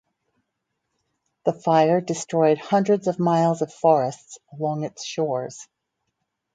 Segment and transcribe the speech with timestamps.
[1.45, 5.67] The fire destroyed hundreds of miles of forests along its shores.